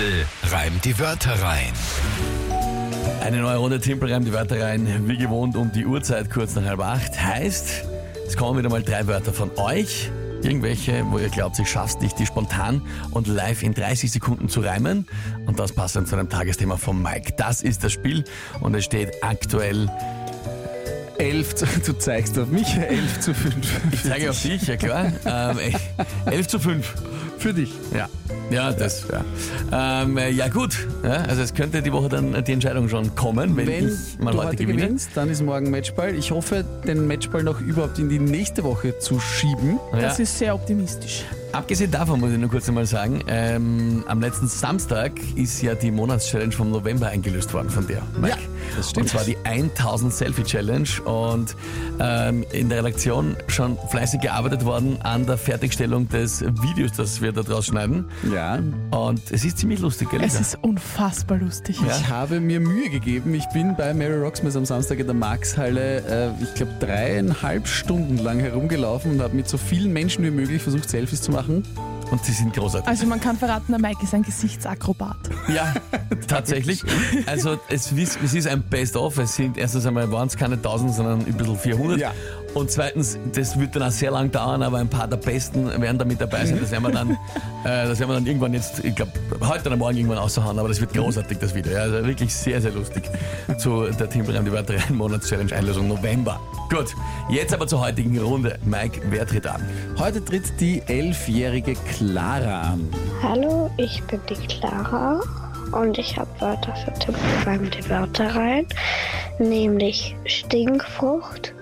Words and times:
Tempel 0.00 0.26
reimt 0.50 0.84
die 0.86 0.98
Wörter 0.98 1.42
rein. 1.42 1.72
Eine 3.20 3.42
neue 3.42 3.58
Runde 3.58 3.80
Timpel 3.80 4.10
reimt 4.10 4.26
die 4.26 4.32
Wörter 4.32 4.58
rein, 4.58 5.06
wie 5.06 5.18
gewohnt 5.18 5.56
um 5.56 5.72
die 5.72 5.84
Uhrzeit, 5.84 6.30
kurz 6.30 6.54
nach 6.54 6.64
halb 6.64 6.80
acht. 6.80 7.22
Heißt, 7.22 7.84
es 8.26 8.34
kommen 8.34 8.58
wieder 8.58 8.70
mal 8.70 8.82
drei 8.82 9.06
Wörter 9.06 9.34
von 9.34 9.50
euch. 9.58 10.10
Irgendwelche, 10.42 11.04
wo 11.10 11.18
ihr 11.18 11.28
glaubt, 11.28 11.58
ich 11.58 11.68
schaff's 11.68 12.00
nicht, 12.00 12.18
die 12.18 12.24
spontan 12.24 12.80
und 13.10 13.26
live 13.26 13.62
in 13.62 13.74
30 13.74 14.10
Sekunden 14.10 14.48
zu 14.48 14.60
reimen. 14.60 15.06
Und 15.44 15.58
das 15.58 15.72
passt 15.72 15.96
dann 15.96 16.06
zu 16.06 16.16
einem 16.16 16.30
Tagesthema 16.30 16.78
von 16.78 17.02
Mike. 17.02 17.34
Das 17.36 17.60
ist 17.60 17.84
das 17.84 17.92
Spiel 17.92 18.24
und 18.60 18.74
es 18.74 18.86
steht 18.86 19.22
aktuell 19.22 19.90
11 21.18 21.54
zu, 21.56 21.66
du 21.84 21.92
zeigst 21.98 22.38
auf 22.38 22.48
mich, 22.48 22.74
11 22.74 23.20
zu 23.20 23.34
5. 23.34 23.54
Ich 23.92 24.02
zeige 24.02 24.30
auf 24.30 24.40
dich, 24.40 24.66
ja 24.66 24.76
klar. 24.78 25.12
Ähm, 25.26 25.58
11 26.24 26.48
zu 26.48 26.58
5. 26.58 26.94
Für 27.40 27.54
dich. 27.54 27.72
Ja. 27.94 28.08
Ja, 28.50 28.72
das, 28.72 29.06
ja. 29.10 30.02
Ähm, 30.02 30.18
ja 30.18 30.48
gut, 30.48 30.76
ja, 31.04 31.22
also 31.22 31.40
es 31.40 31.54
könnte 31.54 31.82
die 31.82 31.92
Woche 31.92 32.08
dann 32.08 32.44
die 32.44 32.52
Entscheidung 32.52 32.88
schon 32.88 33.14
kommen, 33.14 33.56
wenn, 33.56 33.66
Wenn 33.66 33.88
ich 33.88 34.18
mal 34.18 34.32
du 34.32 34.38
heute, 34.38 34.48
heute 34.48 34.56
gewinne. 34.64 34.82
gewinnst, 34.82 35.10
dann 35.14 35.30
ist 35.30 35.40
morgen 35.42 35.70
Matchball. 35.70 36.14
Ich 36.16 36.32
hoffe, 36.32 36.64
den 36.86 37.06
Matchball 37.06 37.44
noch 37.44 37.60
überhaupt 37.60 37.98
in 38.00 38.08
die 38.08 38.18
nächste 38.18 38.64
Woche 38.64 38.98
zu 38.98 39.20
schieben. 39.20 39.78
Ja. 39.92 40.00
Das 40.00 40.18
ist 40.18 40.36
sehr 40.36 40.54
optimistisch. 40.54 41.24
Abgesehen 41.52 41.90
davon 41.92 42.20
muss 42.20 42.32
ich 42.32 42.38
nur 42.38 42.50
kurz 42.50 42.68
einmal 42.68 42.86
sagen, 42.86 43.22
ähm, 43.28 44.04
am 44.06 44.20
letzten 44.20 44.48
Samstag 44.48 45.12
ist 45.36 45.62
ja 45.62 45.74
die 45.74 45.90
Monatschallenge 45.90 46.52
vom 46.52 46.70
November 46.70 47.08
eingelöst 47.08 47.54
worden 47.54 47.70
von 47.70 47.86
dir, 47.86 48.02
Mike. 48.20 48.36
Ja, 48.36 48.38
das 48.76 48.90
stimmt. 48.90 49.04
Und 49.04 49.08
zwar 49.08 49.24
die 49.24 49.36
1000 49.44 50.12
Selfie 50.12 50.44
Challenge 50.44 50.88
und 51.04 51.56
ähm, 52.00 52.44
in 52.52 52.68
der 52.68 52.78
Redaktion 52.78 53.36
schon 53.48 53.78
fleißig 53.88 54.20
gearbeitet 54.20 54.64
worden 54.64 54.98
an 55.02 55.26
der 55.26 55.38
Fertigstellung 55.38 56.08
des 56.08 56.42
Videos, 56.42 56.92
das 56.92 57.20
wir 57.20 57.32
da 57.32 57.42
draus 57.42 57.66
schneiden. 57.66 58.06
Ja. 58.32 58.60
Und 58.90 59.20
es 59.30 59.44
ist 59.44 59.58
ziemlich 59.58 59.80
lustig, 59.80 60.10
gell? 60.10 60.22
Es 60.22 60.40
ist 60.40 60.58
unfassbar 60.62 61.38
lustig. 61.38 61.78
Ich 61.84 62.08
habe 62.08 62.40
mir 62.40 62.60
Mühe 62.60 62.90
gegeben. 62.90 63.34
Ich 63.34 63.46
bin 63.48 63.76
bei 63.76 63.94
Mary 63.94 64.18
Rocksmith 64.18 64.56
am 64.56 64.64
Samstag 64.64 64.98
in 64.98 65.06
der 65.06 65.14
Markshalle, 65.14 66.30
äh, 66.38 66.42
ich 66.42 66.54
glaube, 66.54 66.72
dreieinhalb 66.80 67.66
Stunden 67.66 68.18
lang 68.18 68.40
herumgelaufen 68.40 69.12
und 69.12 69.22
habe 69.22 69.34
mit 69.34 69.48
so 69.48 69.58
vielen 69.58 69.92
Menschen 69.92 70.24
wie 70.24 70.30
möglich 70.30 70.62
versucht, 70.62 70.88
Selfies 70.88 71.22
zu 71.22 71.32
machen. 71.32 71.64
Und 72.10 72.24
sie 72.24 72.32
sind 72.32 72.52
großartig. 72.52 72.88
Also 72.88 73.06
man 73.06 73.20
kann 73.20 73.36
verraten, 73.36 73.70
der 73.72 73.80
Mike 73.80 74.02
ist 74.02 74.12
ein 74.14 74.22
Gesichtsakrobat. 74.22 75.16
Ja, 75.54 75.72
tatsächlich. 76.28 76.82
Also 77.26 77.58
es, 77.68 77.92
ist- 77.92 78.18
es 78.24 78.34
ist 78.34 78.46
ein 78.48 78.62
Best-of. 78.62 79.16
Es 79.18 79.36
sind 79.36 79.56
erstens 79.56 79.86
einmal 79.86 80.10
waren 80.10 80.26
es 80.26 80.36
keine 80.36 80.56
1000, 80.56 80.92
sondern 80.94 81.20
ein 81.24 81.32
bisschen 81.36 81.56
400. 81.56 81.98
Ja. 82.00 82.12
Und 82.54 82.70
zweitens, 82.70 83.16
das 83.32 83.58
wird 83.58 83.76
dann 83.76 83.84
auch 83.84 83.90
sehr 83.90 84.10
lang 84.10 84.30
dauern, 84.30 84.62
aber 84.62 84.78
ein 84.78 84.88
paar 84.88 85.06
der 85.06 85.16
Besten 85.16 85.66
werden 85.80 85.98
da 85.98 86.04
mit 86.04 86.20
dabei 86.20 86.44
sein. 86.44 86.58
Das 86.60 86.70
werden 86.72 86.82
wir 86.82 86.90
dann, 86.90 87.10
äh, 87.64 87.86
das 87.86 88.00
werden 88.00 88.10
wir 88.10 88.14
dann 88.14 88.26
irgendwann 88.26 88.54
jetzt, 88.54 88.84
ich 88.84 88.94
glaube, 88.94 89.12
heute 89.40 89.68
oder 89.68 89.76
morgen 89.76 89.96
irgendwann 89.96 90.18
raushauen, 90.18 90.58
aber 90.58 90.68
das 90.68 90.80
wird 90.80 90.92
großartig, 90.92 91.38
das 91.38 91.54
Video. 91.54 91.72
Ja, 91.72 91.82
also 91.82 92.04
wirklich 92.04 92.34
sehr, 92.34 92.60
sehr 92.60 92.72
lustig 92.72 93.04
zu 93.58 93.84
der 93.90 94.10
Timpelreim 94.10 94.44
die 94.44 94.52
Wörter 94.52 94.74
rein 94.74 94.96
Monats-Challenge 94.96 95.54
Einlösung 95.54 95.88
November. 95.88 96.40
Gut, 96.70 96.94
jetzt 97.28 97.54
aber 97.54 97.66
zur 97.66 97.80
heutigen 97.80 98.18
Runde. 98.18 98.58
Mike, 98.64 99.00
wer 99.10 99.26
tritt 99.26 99.46
an? 99.46 99.62
Heute 99.98 100.24
tritt 100.24 100.44
die 100.58 100.82
elfjährige 100.86 101.74
Clara 101.74 102.72
an. 102.72 102.88
Hallo, 103.22 103.70
ich 103.76 104.02
bin 104.04 104.20
die 104.28 104.46
Clara 104.46 105.20
und 105.72 105.98
ich 105.98 106.16
habe 106.16 106.28
Wörter 106.40 106.74
für 106.74 106.92
Tim 106.94 107.14
beim 107.44 107.70
die 107.70 107.88
Wörter 107.88 108.34
rein, 108.34 108.66
nämlich 109.38 110.16
Stinkfrucht, 110.24 111.54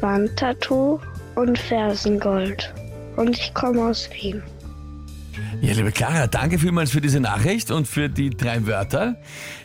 Wandtattoo 0.00 1.00
und 1.34 1.58
Fersengold. 1.58 2.72
Und 3.16 3.30
ich 3.30 3.54
komme 3.54 3.82
aus 3.82 4.08
Wien. 4.12 4.42
Ja, 5.60 5.72
liebe 5.72 5.92
Clara, 5.92 6.26
danke 6.26 6.58
vielmals 6.58 6.90
für 6.90 7.00
diese 7.00 7.20
Nachricht 7.20 7.70
und 7.70 7.86
für 7.86 8.08
die 8.08 8.30
drei 8.30 8.66
Wörter. 8.66 9.16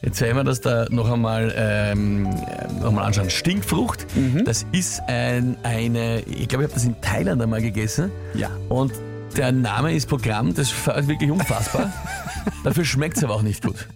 Jetzt 0.02 0.22
werden 0.22 0.38
wir 0.38 0.44
das 0.44 0.62
da 0.62 0.88
noch 0.90 1.10
einmal, 1.10 1.54
ähm, 1.56 2.26
äh, 2.26 2.82
noch 2.82 2.92
mal 2.92 3.04
anschauen. 3.04 3.30
Stinkfrucht, 3.30 4.06
das 4.46 4.66
ist 4.72 5.02
ein, 5.08 5.58
eine, 5.64 6.22
ich 6.22 6.48
glaube, 6.48 6.64
ich 6.64 6.70
habe 6.70 6.74
das 6.74 6.86
in 6.86 7.00
Thailand 7.02 7.42
einmal 7.42 7.62
gegessen. 7.62 8.12
Ja. 8.34 8.50
Und 8.70 8.94
der 9.38 9.52
Name 9.52 9.94
ist 9.94 10.08
Programm, 10.08 10.54
das 10.54 10.72
ist 10.72 11.08
wirklich 11.08 11.32
unfassbar. 11.32 11.92
Dafür 12.64 12.86
schmeckt 12.86 13.18
es 13.18 13.24
aber 13.24 13.36
auch 13.36 13.42
nicht 13.42 13.64
gut. 13.64 13.88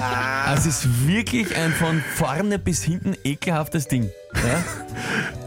Also 0.00 0.68
es 0.68 0.84
ist 0.84 1.06
wirklich 1.06 1.56
ein 1.56 1.72
von 1.72 2.02
vorne 2.16 2.58
bis 2.58 2.82
hinten 2.82 3.14
ekelhaftes 3.24 3.88
Ding. 3.88 4.10
Ja? 4.34 4.64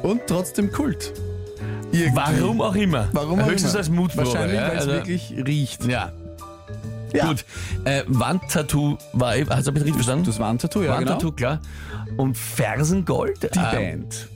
Und 0.03 0.21
trotzdem 0.27 0.71
Kult. 0.71 1.13
Irgendwie. 1.91 2.15
Warum 2.15 2.61
auch 2.61 2.75
immer. 2.75 3.07
Warum 3.13 3.39
auch 3.41 3.47
Höchstens 3.47 3.71
immer. 3.71 3.79
als 3.79 3.89
Mutprobe. 3.89 4.27
Wahrscheinlich, 4.27 4.55
ja? 4.59 4.67
weil 4.67 4.75
es 4.75 4.81
Also- 4.81 4.91
wirklich 4.91 5.33
riecht. 5.45 5.85
Ja. 5.85 6.11
Ja. 7.13 7.27
Gut. 7.27 7.45
Äh, 7.85 8.03
Wandtattoo 8.07 8.97
war, 9.13 9.33
hast 9.49 9.67
du 9.67 9.71
das 9.71 9.75
richtig 9.75 9.93
verstanden? 9.93 10.25
Das 10.25 10.39
Wandtattoo, 10.39 10.83
ja 10.83 10.91
Wandtattoo, 10.97 11.31
genau. 11.31 11.57
klar. 11.57 11.61
Und 12.17 12.37
Fersengold? 12.37 13.43
Die 13.55 13.59
ähm, 13.59 13.71
Band. 13.71 14.27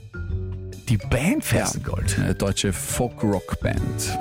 Die 0.88 0.96
Band 0.96 1.44
Fersengold. 1.44 2.18
Eine 2.18 2.34
deutsche 2.34 2.72
Folk-Rock-Band. 2.72 4.18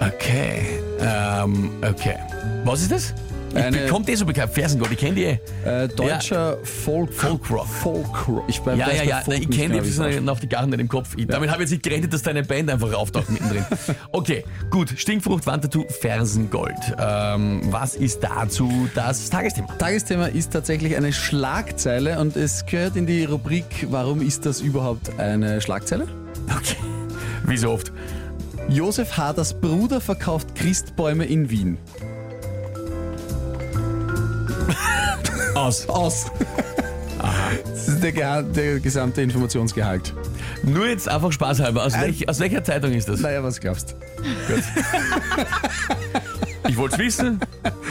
Okay. 0.00 0.80
Ähm, 1.00 1.70
okay. 1.82 2.16
Was 2.64 2.82
ist 2.82 2.92
das? 2.92 3.14
Ich 3.52 3.56
Eine- 3.56 3.86
kommt 3.86 4.08
eh 4.08 4.14
so 4.14 4.24
bekannt. 4.24 4.52
Fersengold, 4.52 4.92
ich 4.92 4.98
kenne 4.98 5.14
die 5.16 5.24
eh. 5.24 5.38
Äh, 5.64 5.88
deutscher 5.88 6.56
Folk 6.62 7.12
Folkrock. 7.12 7.66
Folkrock. 7.66 8.44
Ich 8.46 8.60
bin 8.60 8.78
Ja, 8.78 8.86
weiß 8.86 8.94
ja, 8.94 9.02
bei 9.02 9.08
ja. 9.08 9.20
Folk 9.22 9.40
Ich 9.40 9.48
nicht 9.48 9.58
kenne 9.60 9.74
genau, 9.74 9.82
die, 9.84 9.98
wie 9.98 10.16
das 10.20 10.28
auf 10.28 10.40
die 10.40 10.48
Garten 10.48 10.70
nicht 10.70 10.80
im 10.80 10.88
Kopf. 10.88 11.16
Ich, 11.16 11.26
Damit 11.26 11.50
habe 11.50 11.56
ich 11.64 11.68
jetzt 11.68 11.70
nicht 11.72 11.82
gerechnet, 11.82 12.12
dass 12.12 12.22
deine 12.22 12.44
Band 12.44 12.70
einfach 12.70 12.92
auftaucht 12.92 13.28
mittendrin. 13.28 13.64
Okay, 14.12 14.44
gut. 14.70 14.94
Stinkfrucht, 14.96 15.46
Wandtattoo, 15.46 15.84
Fersengold. 15.88 16.74
Ähm, 16.98 17.60
was 17.70 17.96
ist 17.96 18.20
dazu 18.22 18.88
das 18.94 19.28
Tagesthema? 19.30 19.66
Tagesthema 19.78 20.26
ist 20.26 20.52
tatsächlich 20.52 20.96
eine 20.96 21.12
Schlagzeile 21.12 22.20
und 22.20 22.36
es 22.36 22.64
gehört 22.66 22.94
in 22.96 23.06
die 23.06 23.24
Rubrik 23.24 23.88
Warum 23.90 24.20
ist 24.22 24.46
das 24.46 24.60
überhaupt 24.60 25.18
eine 25.18 25.60
Schlagzeile? 25.60 26.06
Okay. 26.56 26.76
Wie 27.46 27.56
so 27.56 27.72
oft. 27.72 27.92
Josef 28.70 29.16
Haders 29.16 29.52
Bruder 29.60 30.00
verkauft 30.00 30.54
Christbäume 30.54 31.24
in 31.24 31.50
Wien. 31.50 31.78
Aus. 35.54 35.88
Aus. 35.88 36.26
Das 37.64 37.88
ist 37.88 38.02
der, 38.02 38.12
Geha- 38.14 38.42
der 38.42 38.80
gesamte 38.80 39.22
Informationsgehalt. 39.22 40.14
Nur 40.62 40.86
jetzt 40.88 41.08
einfach 41.08 41.32
spaßhalber. 41.32 41.84
Aus, 41.84 41.98
welch, 42.00 42.28
aus 42.28 42.38
welcher 42.40 42.62
Zeitung 42.62 42.92
ist 42.92 43.08
das? 43.08 43.20
Naja, 43.20 43.42
was 43.42 43.60
glaubst 43.60 43.96
Ich 46.68 46.76
wollte 46.76 46.94
es 46.94 47.00
wissen, 47.00 47.40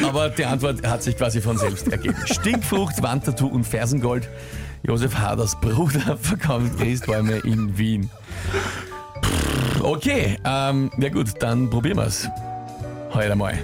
aber 0.07 0.29
die 0.29 0.45
Antwort 0.45 0.85
hat 0.88 1.03
sich 1.03 1.18
quasi 1.18 1.41
von 1.41 1.57
selbst 1.57 1.88
ergeben. 1.89 2.16
Stinkfrucht, 2.25 3.01
Wandtattoo 3.03 3.47
und 3.47 3.66
Fersengold. 3.66 4.29
Josef 4.84 5.16
Haders 5.16 5.59
Bruder 5.59 6.18
verkauft 6.22 6.78
Christbäume 6.79 7.38
in 7.39 7.78
Wien. 7.78 8.09
Okay, 9.89 10.38
ähm, 10.45 10.91
ja 11.00 11.09
gut, 11.09 11.29
dann 11.39 11.67
probieren 11.67 11.97
wir 11.97 12.05
es. 12.05 12.29
Heute 13.11 13.35
mal. 13.35 13.57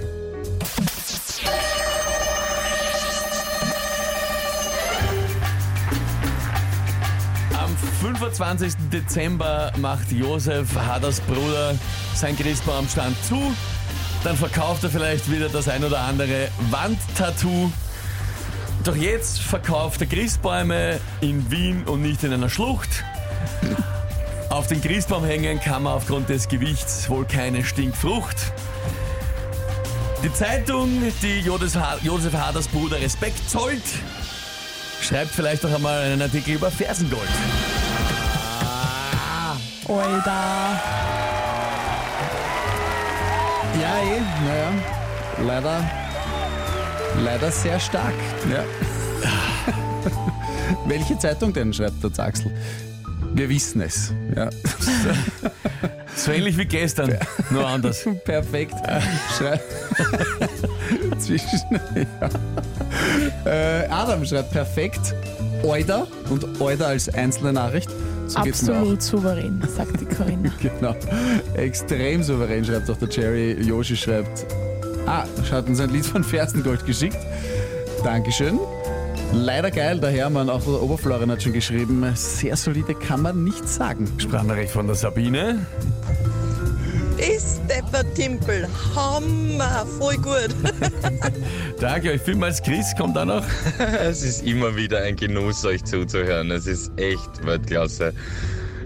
Am 7.53 7.77
25. 8.01 8.73
Dezember 8.91 9.71
macht 9.77 10.11
Josef 10.11 10.75
Haders 10.75 11.21
Bruder 11.21 11.75
sein 12.15 12.35
Christbaumstand 12.35 13.15
zu. 13.23 13.53
Dann 14.23 14.35
verkauft 14.35 14.83
er 14.83 14.89
vielleicht 14.89 15.31
wieder 15.31 15.47
das 15.47 15.69
ein 15.69 15.83
oder 15.83 15.99
andere 15.99 16.47
Wandtattoo. 16.71 17.71
Doch 18.83 18.95
jetzt 18.95 19.41
verkauft 19.41 20.01
er 20.01 20.07
Christbäume 20.07 20.99
in 21.21 21.51
Wien 21.51 21.83
und 21.83 22.01
nicht 22.01 22.23
in 22.23 22.33
einer 22.33 22.49
Schlucht. 22.49 23.03
Auf 24.55 24.67
den 24.67 24.79
Christbaum 24.81 25.25
hängen 25.25 25.59
kann 25.59 25.83
man 25.83 25.91
aufgrund 25.95 26.29
des 26.29 26.47
Gewichts 26.47 27.09
wohl 27.09 27.25
keine 27.25 27.61
Stinkfrucht. 27.65 28.37
Die 30.23 30.31
Zeitung, 30.33 30.89
die 31.21 31.41
Josef 31.41 31.75
Ha- 31.75 31.97
Josef 32.01 32.33
Haders 32.33 32.69
Bruder 32.69 33.01
Respekt 33.01 33.49
zollt, 33.49 33.83
schreibt 35.01 35.31
vielleicht 35.31 35.61
noch 35.63 35.75
einmal 35.75 36.03
einen 36.03 36.21
Artikel 36.21 36.55
über 36.55 36.71
Fersengold. 36.71 37.27
Alter. 39.89 40.31
Ja, 43.81 43.97
eh, 43.99 44.21
naja. 44.45 44.71
Leider, 45.45 45.91
leider 47.25 47.51
sehr 47.51 47.77
stark. 47.77 48.13
Ja. 48.49 48.63
Welche 50.85 51.19
Zeitung 51.19 51.51
denn, 51.51 51.73
schreibt 51.73 52.01
der 52.01 52.23
Axel? 52.23 52.53
Wir 53.35 53.49
wissen 53.49 53.81
es. 53.81 54.13
Ja. 54.35 54.49
So 56.17 56.31
ähnlich 56.31 56.57
wie 56.57 56.63
gestern, 56.63 57.17
nur 57.49 57.67
anders. 57.67 58.07
Perfekt. 58.23 58.73
Schrei 59.37 59.59
Zwischen. 61.19 61.59
Ja. 63.43 63.51
Äh, 63.51 63.87
Adam 63.89 64.25
schreibt 64.25 64.51
perfekt. 64.51 65.13
Euda 65.63 66.07
und 66.29 66.61
Euda 66.61 66.85
als 66.85 67.13
einzelne 67.13 67.51
Nachricht. 67.51 67.89
So 68.27 68.41
geht's 68.43 68.61
mir 68.61 68.71
auch. 68.71 68.77
Absolut 68.77 69.01
souverän, 69.01 69.61
sagt 69.75 69.99
die 69.99 70.05
Corinna. 70.05 70.51
Genau. 70.61 70.95
Extrem 71.55 72.23
souverän 72.23 72.63
schreibt 72.63 72.89
auch 72.89 72.97
der 72.97 73.09
Jerry. 73.09 73.61
Yoshi 73.61 73.97
schreibt 73.97 74.45
Ah, 75.05 75.25
hat 75.51 75.67
uns 75.67 75.81
ein 75.81 75.89
Lied 75.89 76.05
von 76.05 76.23
Ferstengold 76.23 76.85
geschickt. 76.85 77.17
Dankeschön. 78.05 78.57
Leider 79.35 79.69
geil, 79.69 79.99
der 79.99 80.11
Hermann, 80.11 80.49
auch 80.49 80.63
der 80.63 80.81
Oberflorian 80.81 81.29
hat 81.29 81.43
schon 81.43 81.51
geschrieben, 81.51 82.09
sehr 82.15 82.55
solide 82.55 82.95
kann 82.95 83.21
man 83.21 83.43
nicht 83.43 83.67
sagen. 83.67 84.07
Sprachnachricht 84.17 84.71
von 84.71 84.87
der 84.87 84.95
Sabine. 84.95 85.65
Das 87.17 87.59
Timpel, 88.13 88.67
Hammer, 88.95 89.85
voll 89.99 90.15
gut. 90.15 90.55
Danke 91.79 92.11
euch 92.11 92.21
vielmals. 92.21 92.61
Chris 92.61 92.95
kommt 92.97 93.17
auch 93.17 93.25
noch. 93.25 93.43
Es 93.99 94.23
ist 94.23 94.45
immer 94.45 94.75
wieder 94.75 95.01
ein 95.01 95.17
Genuss, 95.17 95.65
euch 95.65 95.83
zuzuhören. 95.83 96.51
Es 96.51 96.65
ist 96.65 96.91
echt 96.97 97.45
Weltklasse. 97.45 98.13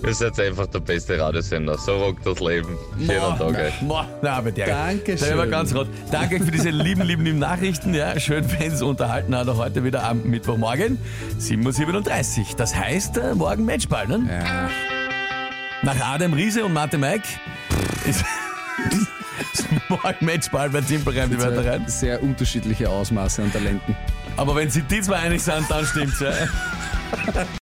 Ihr 0.06 0.14
seid 0.14 0.40
einfach 0.40 0.68
der 0.68 0.80
beste 0.80 1.20
Radiosender. 1.20 1.78
So 1.78 1.98
rockt 1.98 2.26
das 2.26 2.40
Leben. 2.40 2.78
Schönen 2.98 3.38
Tag 3.38 3.42
euch. 3.42 3.74
Boah, 3.82 4.08
na, 4.22 4.34
aber 4.34 4.52
der, 4.52 4.68
Dankeschön. 4.68 5.28
der 5.28 5.38
war 5.38 5.48
ganz 5.48 5.76
rot. 5.76 5.88
Danke 6.12 6.36
euch 6.36 6.44
für 6.44 6.52
diese 6.52 6.70
lieben, 6.70 7.02
lieben, 7.04 7.24
lieben 7.24 7.40
Nachrichten. 7.40 7.94
Ja, 7.94 8.20
schön, 8.20 8.46
wenn 8.60 8.72
es 8.72 8.82
unterhalten 8.82 9.36
hat. 9.36 9.48
Auch 9.50 9.58
heute 9.58 9.84
wieder 9.84 10.04
am 10.04 10.24
Mittwochmorgen, 10.24 10.98
7.37 11.40 12.40
Uhr. 12.40 12.46
Das 12.58 12.76
heißt, 12.76 13.18
äh, 13.18 13.36
morgen 13.36 13.66
Matchball, 13.66 14.08
ne? 14.08 14.28
Ja. 14.30 14.70
Nach 15.82 16.14
Adam 16.14 16.34
Riese 16.34 16.66
und 16.66 16.74
Mathe 16.74 16.98
Mike 16.98 17.28
ist, 18.06 18.24
ist 19.54 19.66
morgen 19.90 20.26
Matchball 20.26 20.70
bei 20.70 20.82
Timpelreim 20.82 21.30
die 21.30 21.40
Wörter 21.40 21.66
rein. 21.66 21.84
Sehr 21.88 22.22
unterschiedliche 22.22 22.90
Ausmaße 22.90 23.44
an 23.44 23.52
Talenten. 23.52 23.96
Aber 24.38 24.56
wenn 24.56 24.70
sie 24.70 24.82
die 24.82 25.02
zwei 25.02 25.18
einig 25.18 25.42
sind, 25.42 25.70
dann 25.70 25.86
stimmt's. 25.86 26.20
Ja. 26.20 26.32